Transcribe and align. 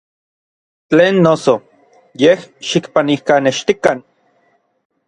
Tlen 0.93 1.15
noso, 1.27 1.55
yej 2.21 2.39
xikpanijkanextikan. 2.69 3.97